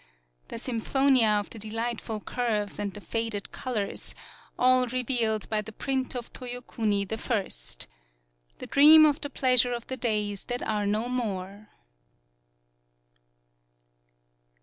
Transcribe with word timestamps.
The 0.47 0.57
sym 0.57 0.81
pJionia 0.81 1.39
of 1.39 1.51
the 1.51 1.59
delightful 1.59 2.21
curves 2.21 2.79
and 2.79 2.91
the 2.91 3.01
faded 3.01 3.51
colors, 3.51 4.15
all 4.57 4.87
revealed 4.87 5.47
by 5.47 5.61
the 5.61 5.71
print 5.71 6.15
of 6.15 6.33
Toyokuni 6.33 7.07
the 7.07 7.19
first! 7.19 7.85
The 8.57 8.65
dream 8.65 9.05
of 9.05 9.21
the 9.21 9.29
pleasure 9.29 9.73
of 9.73 9.85
the 9.85 9.97
days 9.97 10.45
that 10.45 10.63
are 10.63 10.87
no 10.87 11.07
more 11.07 11.69